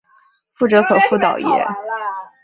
[0.57, 1.67] 覆辙可复蹈耶？